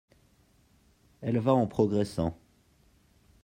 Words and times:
Elle 1.21 1.37
va 1.37 1.53
en 1.53 1.67
progressant 1.67 2.35